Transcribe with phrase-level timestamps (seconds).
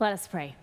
[0.00, 0.56] Let us pray.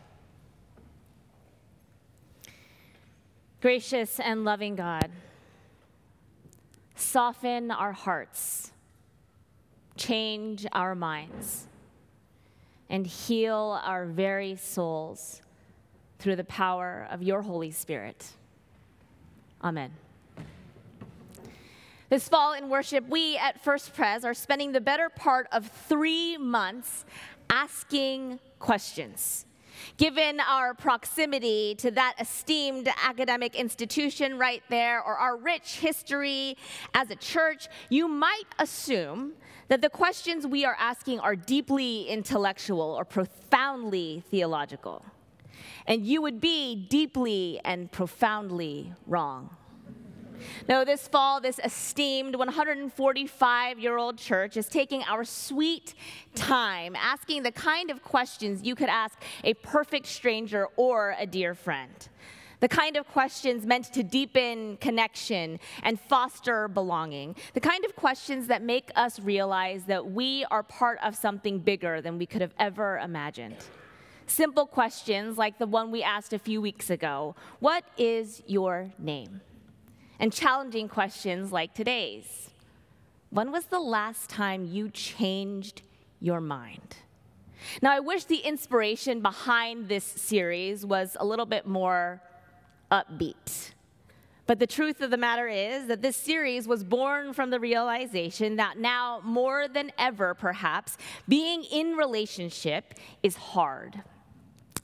[3.62, 5.10] Gracious and loving God,
[6.96, 8.72] soften our hearts,
[9.96, 11.68] change our minds,
[12.90, 15.42] and heal our very souls
[16.20, 18.32] through the power of your Holy Spirit.
[19.64, 19.92] Amen.
[22.10, 26.38] This fall in worship, we at First Pres are spending the better part of three
[26.38, 27.06] months
[27.52, 29.46] asking questions.
[29.98, 36.58] Given our proximity to that esteemed academic institution right there, or our rich history
[36.94, 39.34] as a church, you might assume
[39.68, 45.06] that the questions we are asking are deeply intellectual or profoundly theological.
[45.88, 49.56] And you would be deeply and profoundly wrong.
[50.68, 55.94] No, this fall, this esteemed 145 year old church is taking our sweet
[56.36, 61.54] time asking the kind of questions you could ask a perfect stranger or a dear
[61.54, 62.10] friend.
[62.62, 67.36] The kind of questions meant to deepen connection and foster belonging.
[67.56, 72.02] The kind of questions that make us realize that we are part of something bigger
[72.02, 73.58] than we could have ever imagined.
[74.28, 79.42] Simple questions like the one we asked a few weeks ago What is your name?
[80.22, 82.52] And challenging questions like today's
[83.32, 85.82] When was the last time you changed
[86.20, 86.98] your mind?
[87.82, 92.22] Now, I wish the inspiration behind this series was a little bit more
[92.92, 93.72] upbeat.
[94.48, 98.58] But the truth of the matter is that this series was born from the realization
[98.58, 100.98] that now, more than ever, perhaps,
[101.28, 104.02] being in relationship is hard.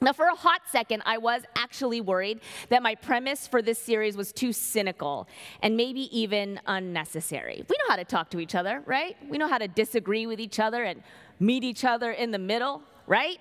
[0.00, 4.16] Now, for a hot second, I was actually worried that my premise for this series
[4.16, 5.26] was too cynical
[5.60, 7.64] and maybe even unnecessary.
[7.68, 9.16] We know how to talk to each other, right?
[9.28, 11.02] We know how to disagree with each other and
[11.40, 13.40] meet each other in the middle, right?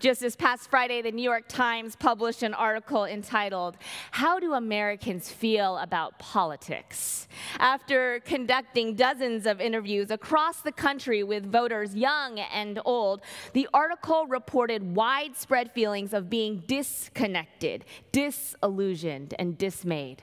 [0.00, 3.76] Just this past Friday, the New York Times published an article entitled,
[4.12, 7.28] How Do Americans Feel About Politics?
[7.58, 13.20] After conducting dozens of interviews across the country with voters young and old,
[13.52, 20.22] the article reported widespread feelings of being disconnected, disillusioned, and dismayed.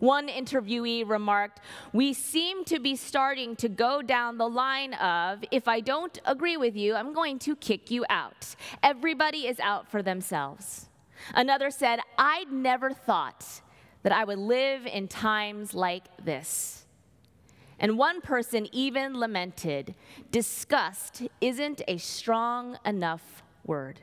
[0.00, 1.60] One interviewee remarked,
[1.92, 6.56] We seem to be starting to go down the line of, if I don't agree
[6.56, 8.56] with you, I'm going to kick you out.
[8.82, 10.88] Everybody is out for themselves.
[11.34, 13.60] Another said, I'd never thought
[14.02, 16.86] that I would live in times like this.
[17.78, 19.94] And one person even lamented,
[20.30, 24.00] disgust isn't a strong enough word.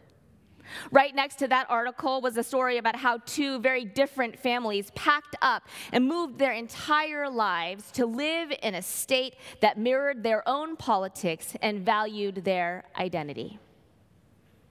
[0.91, 5.35] Right next to that article was a story about how two very different families packed
[5.41, 10.75] up and moved their entire lives to live in a state that mirrored their own
[10.75, 13.59] politics and valued their identity.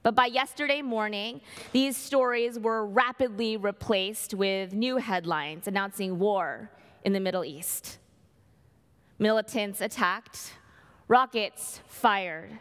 [0.03, 1.41] But by yesterday morning,
[1.73, 6.71] these stories were rapidly replaced with new headlines announcing war
[7.05, 7.99] in the Middle East.
[9.19, 10.53] Militants attacked,
[11.09, 12.59] rockets fired,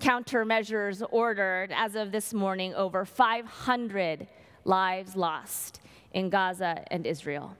[0.00, 1.72] countermeasures ordered.
[1.72, 4.26] As of this morning, over 500
[4.64, 5.80] lives lost
[6.12, 7.56] in Gaza and Israel.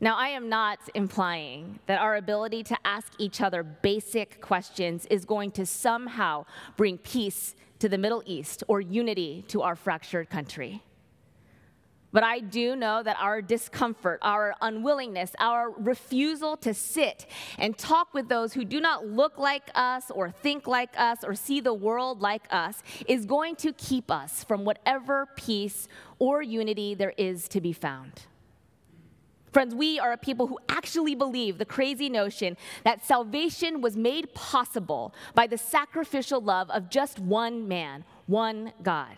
[0.00, 5.24] Now, I am not implying that our ability to ask each other basic questions is
[5.24, 10.82] going to somehow bring peace to the Middle East or unity to our fractured country.
[12.14, 17.26] But I do know that our discomfort, our unwillingness, our refusal to sit
[17.58, 21.34] and talk with those who do not look like us or think like us or
[21.34, 25.88] see the world like us is going to keep us from whatever peace
[26.20, 28.12] or unity there is to be found.
[29.52, 34.32] Friends, we are a people who actually believe the crazy notion that salvation was made
[34.34, 39.16] possible by the sacrificial love of just one man, one God.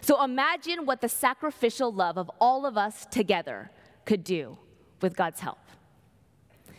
[0.00, 3.70] So imagine what the sacrificial love of all of us together
[4.04, 4.58] could do
[5.00, 5.58] with God's help.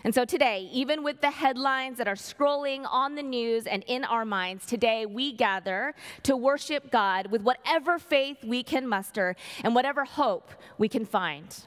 [0.03, 4.03] And so today, even with the headlines that are scrolling on the news and in
[4.03, 5.93] our minds, today we gather
[6.23, 11.65] to worship God with whatever faith we can muster and whatever hope we can find.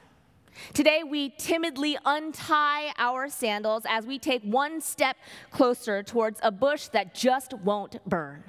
[0.73, 5.17] Today, we timidly untie our sandals as we take one step
[5.50, 8.44] closer towards a bush that just won't burn.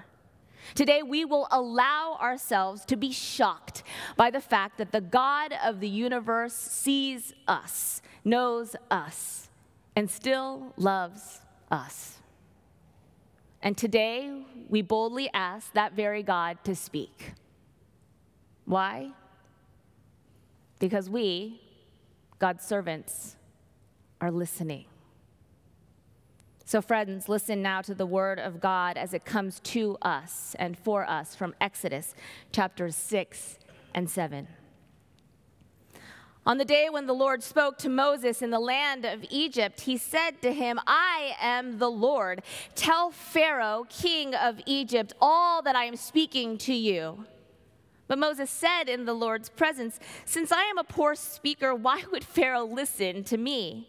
[0.74, 3.84] Today, we will allow ourselves to be shocked
[4.18, 9.50] by the fact that the God of the universe sees us, knows us,
[9.96, 11.42] and still loves
[11.72, 12.20] us.
[13.62, 17.34] And today, we boldly ask that very God to speak.
[18.66, 19.12] Why?
[20.80, 21.62] Because we,
[22.40, 23.36] God's servants,
[24.22, 24.86] are listening.
[26.68, 30.76] So, friends, listen now to the word of God as it comes to us and
[30.76, 32.16] for us from Exodus
[32.52, 33.60] chapters 6
[33.94, 34.48] and 7.
[36.44, 39.96] On the day when the Lord spoke to Moses in the land of Egypt, he
[39.96, 42.42] said to him, I am the Lord.
[42.74, 47.26] Tell Pharaoh, king of Egypt, all that I am speaking to you.
[48.08, 52.24] But Moses said in the Lord's presence, Since I am a poor speaker, why would
[52.24, 53.88] Pharaoh listen to me?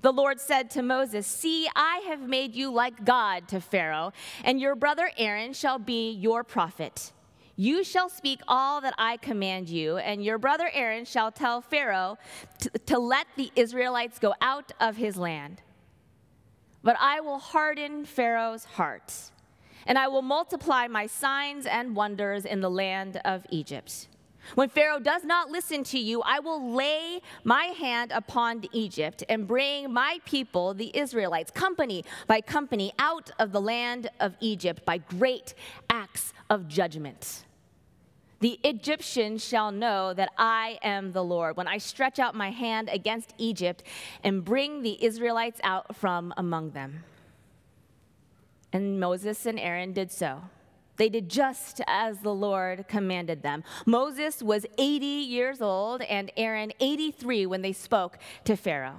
[0.00, 4.12] The Lord said to Moses, See, I have made you like God to Pharaoh,
[4.44, 7.12] and your brother Aaron shall be your prophet.
[7.56, 12.16] You shall speak all that I command you, and your brother Aaron shall tell Pharaoh
[12.86, 15.62] to, let the Israelites go out of his land.
[16.84, 19.12] But I will harden Pharaoh's heart,
[19.88, 24.06] and I will multiply my signs and wonders in the land of Egypt.
[24.54, 29.46] When Pharaoh does not listen to you, I will lay my hand upon Egypt and
[29.46, 34.98] bring my people, the Israelites, company by company, out of the land of Egypt by
[34.98, 35.54] great
[35.90, 37.44] acts of judgment.
[38.40, 42.88] The Egyptians shall know that I am the Lord when I stretch out my hand
[42.88, 43.82] against Egypt
[44.22, 47.02] and bring the Israelites out from among them.
[48.72, 50.42] And Moses and Aaron did so.
[50.98, 53.64] They did just as the Lord commanded them.
[53.86, 58.98] Moses was 80 years old and Aaron 83 when they spoke to Pharaoh.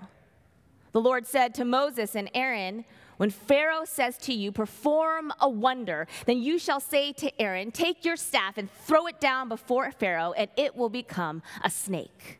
[0.92, 2.86] The Lord said to Moses and Aaron,
[3.18, 8.06] When Pharaoh says to you, Perform a wonder, then you shall say to Aaron, Take
[8.06, 12.39] your staff and throw it down before Pharaoh, and it will become a snake.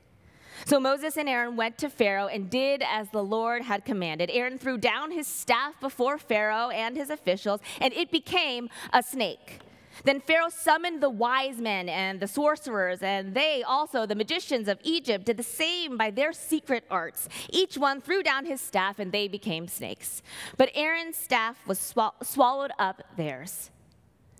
[0.66, 4.30] So Moses and Aaron went to Pharaoh and did as the Lord had commanded.
[4.32, 9.60] Aaron threw down his staff before Pharaoh and his officials, and it became a snake.
[10.06, 14.80] Then Pharaoh summoned the wise men and the sorcerers, and they also, the magicians of
[14.84, 17.28] Egypt, did the same by their secret arts.
[17.50, 20.22] Each one threw down his staff, and they became snakes.
[20.58, 23.72] But Aaron's staff was swallowed up theirs.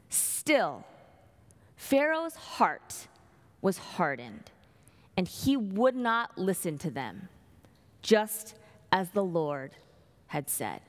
[0.10, 0.86] Still,
[1.76, 3.08] Pharaoh's heart
[3.62, 4.52] was hardened
[5.20, 7.28] and he would not listen to them,
[8.02, 8.56] just
[8.90, 9.76] as the Lord
[10.28, 10.80] had said.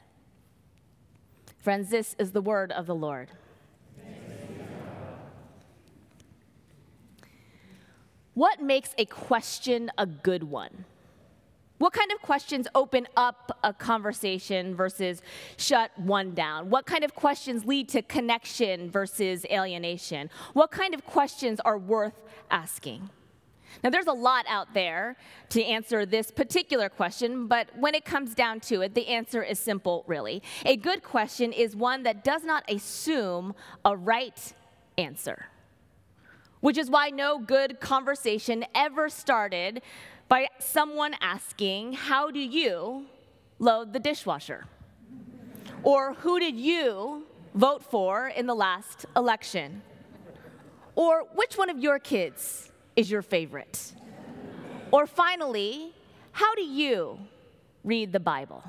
[1.58, 3.32] Friends, this is the word of the Lord.
[8.34, 10.84] What makes a question a good one?
[11.78, 15.22] What kind of questions open up a conversation versus
[15.56, 16.70] shut one down?
[16.70, 20.30] What kind of questions lead to connection versus alienation?
[20.52, 22.14] What kind of questions are worth
[22.48, 23.10] asking?
[23.82, 25.16] Now, there's a lot out there
[25.50, 29.58] to answer this particular question, but when it comes down to it, the answer is
[29.58, 30.42] simple, really.
[30.64, 34.52] A good question is one that does not assume a right
[34.98, 35.46] answer,
[36.60, 39.82] which is why no good conversation ever started
[40.28, 43.06] by someone asking, How do you
[43.58, 44.66] load the dishwasher?
[45.82, 49.82] Or who did you vote for in the last election?
[50.94, 53.92] Or which one of your kids is your favorite?
[54.90, 55.92] Or finally,
[56.32, 57.18] how do you
[57.84, 58.62] read the Bible?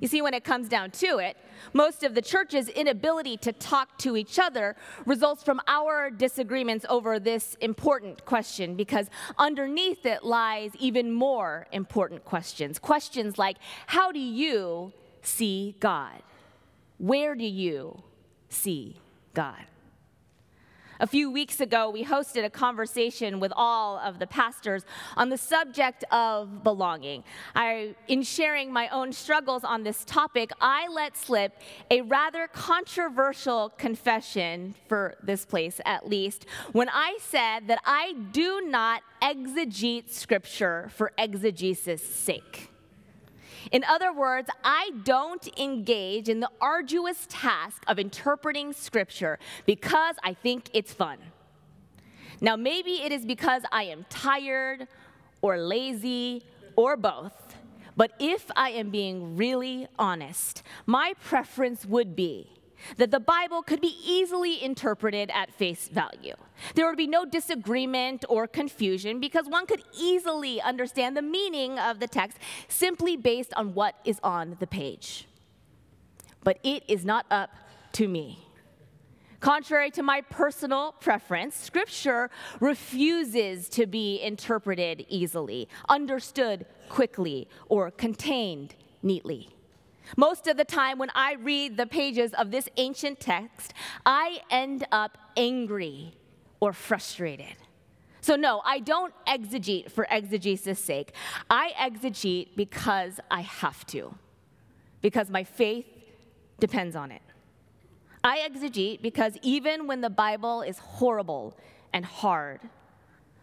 [0.00, 1.36] You see, when it comes down to it,
[1.72, 4.76] most of the church's inability to talk to each other
[5.06, 9.08] results from our disagreements over this important question because
[9.38, 12.78] underneath it lies even more important questions.
[12.78, 13.56] Questions like
[13.86, 16.22] How do you see God?
[16.98, 18.02] Where do you
[18.48, 19.00] see
[19.32, 19.64] God?
[21.00, 24.84] A few weeks ago, we hosted a conversation with all of the pastors
[25.16, 27.24] on the subject of belonging.
[27.54, 31.60] I, in sharing my own struggles on this topic, I let slip
[31.90, 38.62] a rather controversial confession, for this place at least, when I said that I do
[38.66, 42.70] not exegete scripture for exegesis' sake.
[43.72, 50.34] In other words, I don't engage in the arduous task of interpreting scripture because I
[50.34, 51.18] think it's fun.
[52.40, 54.88] Now, maybe it is because I am tired
[55.40, 56.42] or lazy
[56.76, 57.56] or both.
[57.96, 62.53] But if I am being really honest, my preference would be
[62.96, 66.34] that the Bible could be easily interpreted at face value.
[66.74, 72.00] There would be no disagreement or confusion because one could easily understand the meaning of
[72.00, 72.38] the text
[72.68, 75.26] simply based on what is on the page.
[76.42, 77.50] But it is not up
[77.92, 78.44] to me.
[79.40, 88.74] Contrary to my personal preference, Scripture refuses to be interpreted easily, understood quickly, or contained
[89.02, 89.50] neatly.
[90.16, 93.72] Most of the time, when I read the pages of this ancient text,
[94.04, 96.14] I end up angry
[96.60, 97.56] or frustrated.
[98.20, 101.12] So, no, I don't exegete for exegesis' sake.
[101.50, 104.14] I exegete because I have to.
[105.02, 105.86] because my faith
[106.58, 107.20] depends on it.
[108.22, 111.58] I exegete because even when the Bible is horrible
[111.92, 112.60] and hard,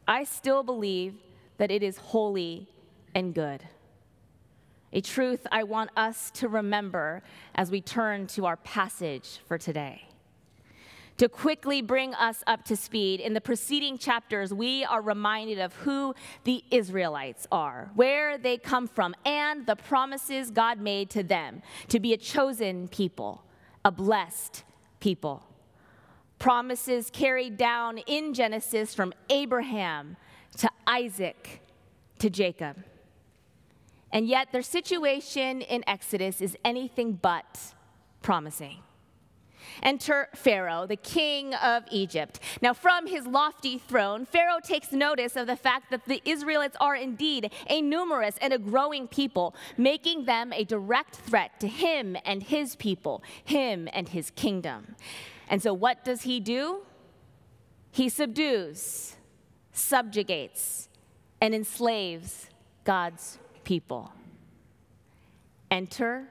[0.07, 1.13] I still believe
[1.57, 2.67] that it is holy
[3.13, 3.63] and good.
[4.93, 7.23] A truth I want us to remember
[7.55, 10.07] as we turn to our passage for today.
[11.17, 15.73] To quickly bring us up to speed, in the preceding chapters, we are reminded of
[15.75, 21.61] who the Israelites are, where they come from, and the promises God made to them
[21.89, 23.43] to be a chosen people,
[23.85, 24.63] a blessed
[24.99, 25.43] people.
[26.39, 30.17] Promises carried down in Genesis from Abraham
[30.57, 31.61] to Isaac
[32.17, 32.83] to Jacob.
[34.13, 37.73] And yet, their situation in Exodus is anything but
[38.21, 38.79] promising.
[39.81, 42.39] Enter Pharaoh, the king of Egypt.
[42.61, 46.95] Now, from his lofty throne, Pharaoh takes notice of the fact that the Israelites are
[46.95, 52.43] indeed a numerous and a growing people, making them a direct threat to him and
[52.43, 54.95] his people, him and his kingdom.
[55.49, 56.81] And so, what does he do?
[57.91, 59.17] He subdues,
[59.73, 60.87] subjugates,
[61.41, 62.47] and enslaves
[62.83, 64.11] God's people.
[65.69, 66.27] Enter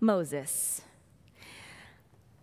[0.00, 0.82] Moses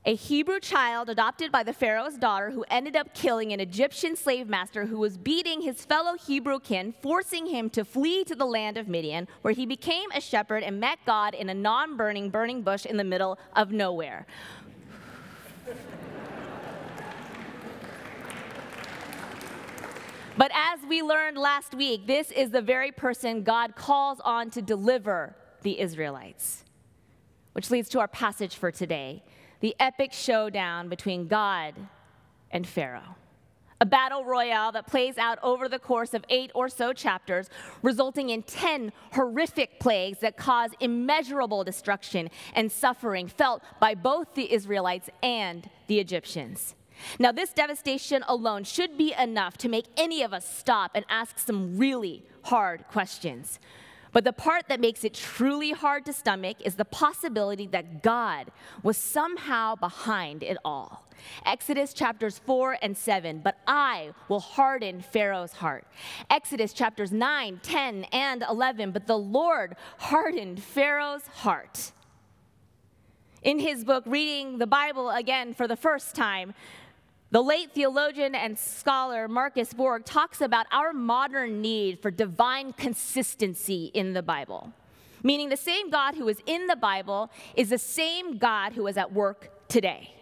[0.04, 4.50] a Hebrew child adopted by the Pharaoh's daughter who ended up killing an Egyptian slave
[4.50, 8.78] master who was beating his fellow Hebrew kin, forcing him to flee to the land
[8.78, 12.64] of Midian, where he became a shepherd and met God in a non burning, burning
[12.64, 14.26] bush in the middle of nowhere.
[20.42, 24.62] But as we learned last week, this is the very person God calls on to
[24.64, 26.64] deliver the Israelites.
[27.54, 29.24] Which leads to our passage for today
[29.60, 31.76] the epic showdown between God
[32.50, 33.18] and Pharaoh.
[33.82, 37.48] A battle royale that plays out over the course of eight or so chapters,
[37.84, 44.52] resulting in 10 horrific plagues that cause immeasurable destruction and suffering felt by both the
[44.52, 46.74] Israelites and the Egyptians.
[47.20, 51.40] Now, this devastation alone should be enough to make any of us stop and ask
[51.40, 53.60] some really hard questions.
[54.12, 58.52] But the part that makes it truly hard to stomach is the possibility that God
[58.84, 61.08] was somehow behind it all.
[61.46, 65.86] Exodus chapters 4 and 7, but I will harden Pharaoh's heart.
[66.30, 71.92] Exodus chapters 9, 10, and 11, but the Lord hardened Pharaoh's heart.
[73.44, 76.54] In his book, Reading the Bible Again for the First Time,
[77.32, 83.86] the late theologian and scholar Marcus Borg talks about our modern need for divine consistency
[83.94, 84.74] in the Bible,
[85.24, 88.98] meaning the same God who is in the Bible is the same God who is
[88.98, 90.14] at work today.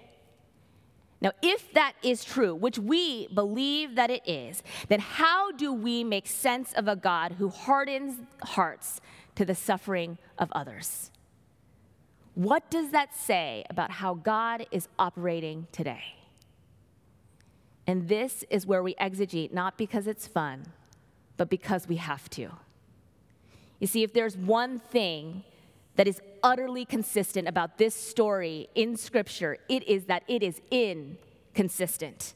[1.19, 6.03] Now, if that is true, which we believe that it is, then how do we
[6.03, 9.01] make sense of a God who hardens hearts
[9.35, 11.11] to the suffering of others?
[12.35, 16.18] What does that say about how God is operating today?
[17.89, 20.63] And this is where we exegete, not because it's fun,
[21.37, 22.51] but because we have to.
[23.79, 25.43] You see, if there's one thing
[25.95, 32.33] that is utterly consistent about this story in Scripture, it is that it is inconsistent.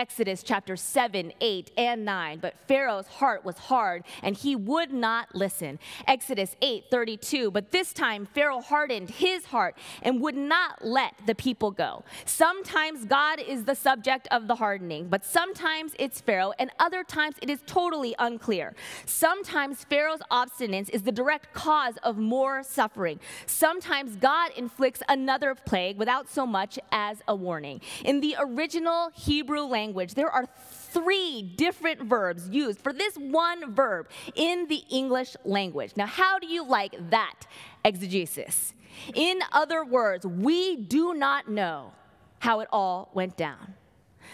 [0.00, 2.38] Exodus chapter 7, 8, and 9.
[2.38, 5.78] But Pharaoh's heart was hard, and he would not listen.
[6.06, 7.50] Exodus 8, 32.
[7.50, 12.02] But this time Pharaoh hardened his heart and would not let the people go.
[12.24, 17.34] Sometimes God is the subject of the hardening, but sometimes it's Pharaoh, and other times
[17.42, 18.74] it is totally unclear.
[19.04, 23.20] Sometimes Pharaoh's obstinance is the direct cause of more suffering.
[23.44, 27.82] Sometimes God inflicts another plague without so much as a warning.
[28.02, 33.74] In the original Hebrew language, language, there are three different verbs used for this one
[33.74, 35.92] verb in the English language.
[35.96, 37.46] Now, how do you like that
[37.84, 38.72] exegesis?
[39.14, 41.92] In other words, we do not know
[42.38, 43.74] how it all went down.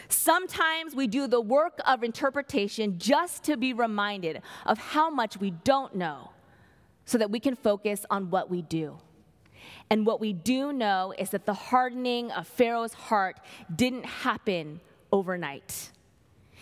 [0.08, 5.52] Sometimes we do the work of interpretation just to be reminded of how much we
[5.64, 6.32] don't know
[7.06, 8.98] so that we can focus on what we do.
[9.88, 13.40] And what we do know is that the hardening of Pharaoh's heart
[13.74, 14.80] didn't happen
[15.12, 15.90] overnight.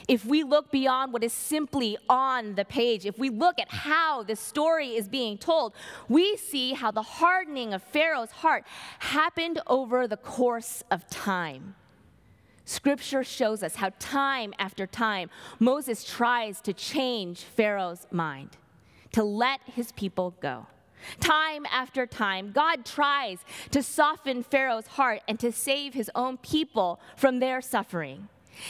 [0.07, 4.23] If we look beyond what is simply on the page, if we look at how
[4.23, 5.73] the story is being told,
[6.09, 8.65] we see how the hardening of Pharaoh's heart
[8.99, 11.75] happened over the course of time.
[12.67, 18.57] Scripture shows us how time after time Moses tries to change Pharaoh's mind,
[19.13, 20.67] to let his people go.
[21.21, 23.39] Time after time, God tries
[23.71, 28.29] to soften Pharaoh's heart and to save his own people from their suffering.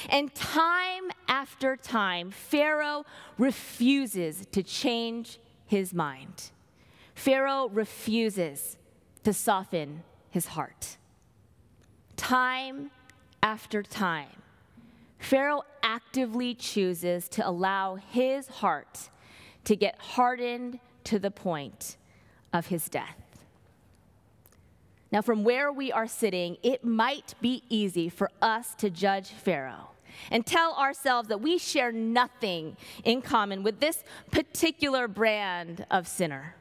[0.09, 3.05] And time after time, Pharaoh
[3.38, 6.50] refuses to change his mind.
[7.14, 8.76] Pharaoh refuses
[9.23, 10.97] to soften his heart.
[12.17, 12.91] Time
[13.43, 14.43] after time,
[15.19, 19.09] Pharaoh actively chooses to allow his heart
[19.64, 21.97] to get hardened to the point
[22.53, 23.24] of his death.
[25.14, 29.90] Now, from where we are sitting, it might be easy for us to judge Pharaoh
[30.33, 34.02] and tell ourselves that we share nothing in common with this
[34.33, 36.56] particular brand of sinner.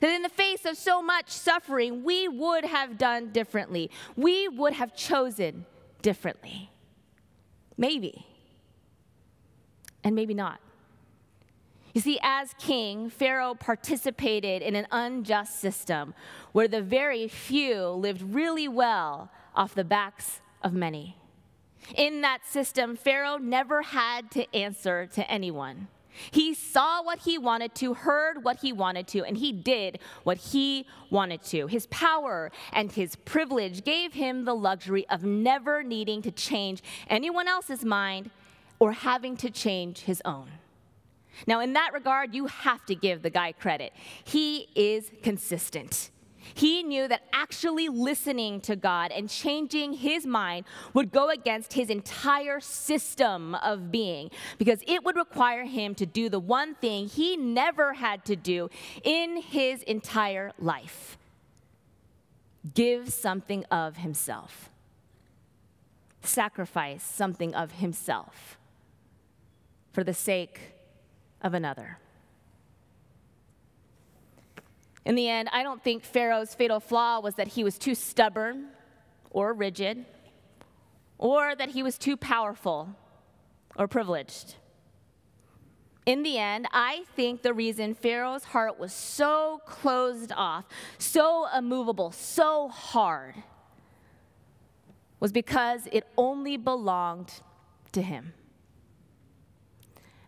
[0.00, 3.92] That in the face of so much suffering, we would have done differently.
[4.16, 5.64] We would have chosen
[6.02, 6.72] differently.
[7.76, 8.26] Maybe.
[10.02, 10.58] And maybe not.
[11.94, 16.12] You see, as king, Pharaoh participated in an unjust system
[16.50, 21.16] where the very few lived really well off the backs of many.
[21.94, 25.86] In that system, Pharaoh never had to answer to anyone.
[26.32, 30.38] He saw what he wanted to, heard what he wanted to, and he did what
[30.38, 31.68] he wanted to.
[31.68, 37.46] His power and his privilege gave him the luxury of never needing to change anyone
[37.46, 38.30] else's mind
[38.80, 40.48] or having to change his own.
[41.46, 43.92] Now, in that regard, you have to give the guy credit.
[44.24, 46.10] He is consistent.
[46.52, 51.88] He knew that actually listening to God and changing his mind would go against his
[51.88, 57.36] entire system of being because it would require him to do the one thing he
[57.36, 58.68] never had to do
[59.02, 61.16] in his entire life
[62.74, 64.70] give something of himself,
[66.22, 68.58] sacrifice something of himself
[69.92, 70.73] for the sake
[71.44, 71.98] of another.
[75.04, 78.68] In the end, I don't think Pharaoh's fatal flaw was that he was too stubborn
[79.30, 80.06] or rigid,
[81.18, 82.96] or that he was too powerful
[83.76, 84.56] or privileged.
[86.06, 90.64] In the end, I think the reason Pharaoh's heart was so closed off,
[90.98, 93.34] so immovable, so hard,
[95.20, 97.40] was because it only belonged
[97.92, 98.32] to him.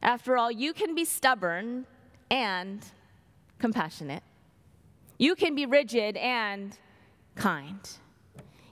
[0.07, 1.85] After all, you can be stubborn
[2.31, 2.81] and
[3.59, 4.23] compassionate.
[5.19, 6.79] You can be rigid and
[7.35, 7.81] kind.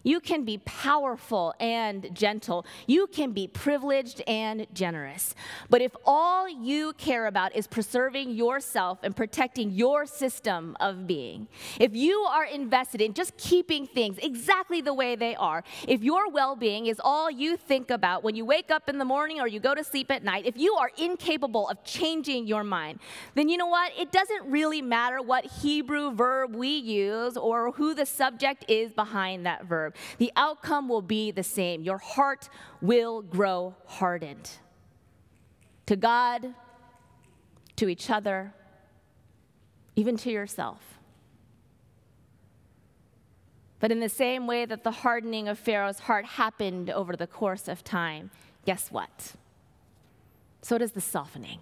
[0.05, 2.67] You can be powerful and gentle.
[2.87, 5.35] You can be privileged and generous.
[5.71, 11.49] But if all you care about is preserving yourself and protecting your system of being,
[11.81, 16.31] if you are invested in just keeping things exactly the way they are, if your
[16.31, 19.49] well being is all you think about when you wake up in the morning or
[19.49, 23.01] you go to sleep at night, if you are incapable of changing your mind,
[23.35, 23.91] then you know what?
[23.99, 29.47] It doesn't really matter what Hebrew verb we use or who the subject is behind
[29.47, 31.83] that verb the outcome will be the same.
[31.83, 32.49] Your heart
[32.81, 34.51] will grow hardened
[35.87, 36.55] to God,
[37.77, 38.55] to each other,
[39.97, 40.99] even to yourself.
[43.81, 47.69] But in the same way that the hardening of Pharaoh's heart happened over the course
[47.69, 48.31] of time,
[48.65, 49.35] guess what?
[50.63, 51.59] So does the softening.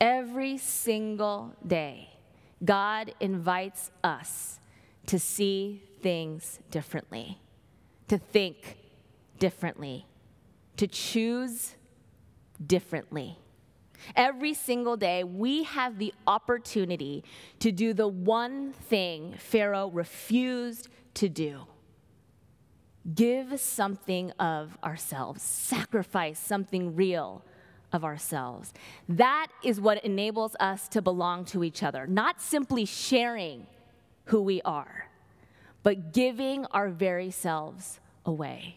[0.00, 2.10] Every single day,
[2.64, 4.60] God invites us
[5.06, 7.38] to see things differently,
[8.08, 8.78] to think
[9.38, 10.06] differently,
[10.76, 11.76] to choose
[12.64, 13.38] differently.
[14.16, 17.24] Every single day, we have the opportunity
[17.60, 21.66] to do the one thing Pharaoh refused to do
[23.16, 27.42] give something of ourselves, sacrifice something real
[27.92, 28.72] of ourselves.
[29.08, 33.66] That is what enables us to belong to each other, not simply sharing
[34.26, 35.08] who we are
[35.82, 38.76] but giving our very selves away.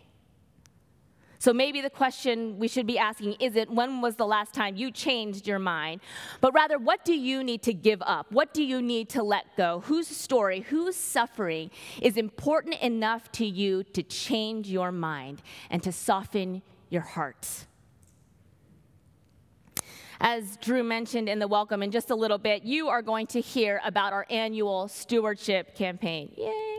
[1.46, 4.89] So maybe the question we should be asking isn't when was the last time you
[4.89, 6.02] changed your mind,
[6.41, 8.32] but rather what do you need to give up?
[8.32, 9.82] What do you need to let go?
[9.86, 11.70] Whose story, whose suffering
[12.02, 17.48] is important enough to you to change your mind and to soften your heart?
[20.20, 23.39] As Drew mentioned in the welcome, in just a little bit, you are going to
[23.39, 26.34] hear about our annual stewardship campaign.
[26.36, 26.75] Yay!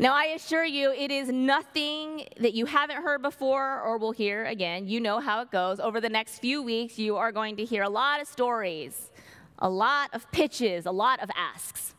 [0.00, 4.44] Now, I assure you, it is nothing that you haven't heard before or will hear
[4.44, 4.86] again.
[4.86, 5.80] You know how it goes.
[5.80, 9.10] Over the next few weeks, you are going to hear a lot of stories,
[9.58, 11.96] a lot of pitches, a lot of asks.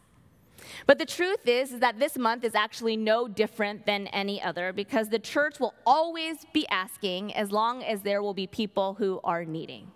[0.85, 4.71] But the truth is, is that this month is actually no different than any other
[4.71, 9.19] because the church will always be asking as long as there will be people who
[9.25, 9.91] are needing.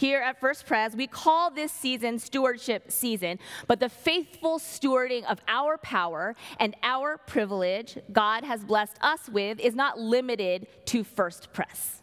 [0.00, 5.42] Here at First Pres, we call this season stewardship season, but the faithful stewarding of
[5.46, 11.52] our power and our privilege God has blessed us with is not limited to First
[11.52, 12.00] Pres.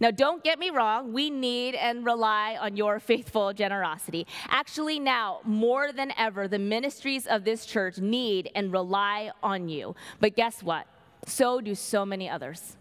[0.00, 4.26] Now, don't get me wrong, we need and rely on your faithful generosity.
[4.48, 9.94] Actually, now, more than ever, the ministries of this church need and rely on you.
[10.18, 10.88] But guess what?
[11.24, 12.76] So do so many others.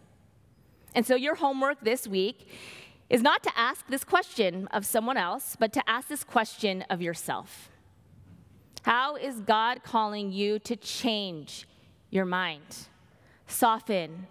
[0.95, 2.49] And so, your homework this week
[3.09, 7.01] is not to ask this question of someone else, but to ask this question of
[7.01, 7.69] yourself
[8.83, 11.67] How is God calling you to change
[12.09, 12.87] your mind,
[13.47, 14.27] soften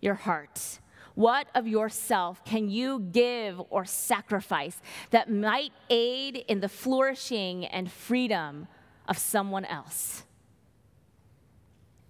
[0.00, 0.80] your heart?
[1.14, 7.90] What of yourself can you give or sacrifice that might aid in the flourishing and
[7.90, 8.66] freedom
[9.06, 10.24] of someone else?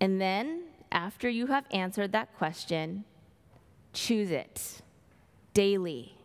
[0.01, 3.05] And then, after you have answered that question,
[3.93, 4.83] choose it
[5.55, 6.17] daily,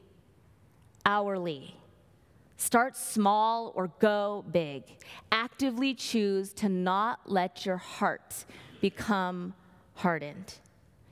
[1.06, 1.76] hourly.
[2.58, 4.84] Start small or go big.
[5.32, 8.44] Actively choose to not let your heart
[8.82, 9.54] become
[9.96, 10.56] hardened.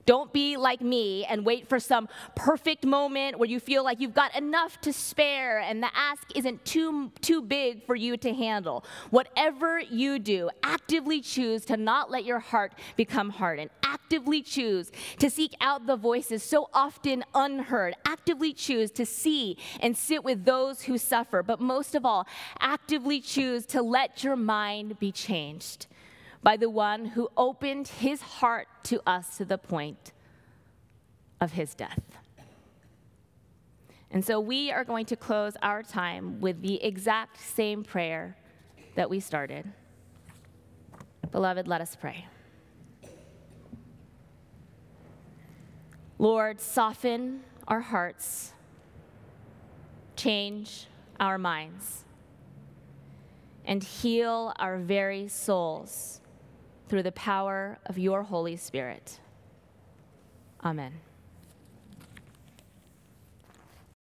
[0.07, 4.13] Don't be like me and wait for some perfect moment where you feel like you've
[4.13, 8.85] got enough to spare and the ask isn't too, too big for you to handle.
[9.09, 13.69] Whatever you do, actively choose to not let your heart become hardened.
[13.83, 17.93] Actively choose to seek out the voices so often unheard.
[18.05, 21.43] Actively choose to see and sit with those who suffer.
[21.43, 22.25] But most of all,
[22.61, 25.87] actively choose to let your mind be changed
[26.43, 30.13] by the one who opened his heart to us to the point
[31.41, 32.01] of his death.
[34.09, 38.37] And so we are going to close our time with the exact same prayer
[38.95, 39.65] that we started.
[41.31, 42.25] Beloved, let us pray.
[46.17, 48.53] Lord, soften our hearts,
[50.15, 50.87] change
[51.19, 52.05] our minds,
[53.65, 56.21] and heal our very souls
[56.87, 59.19] through the power of your Holy Spirit.
[60.63, 60.93] Amen.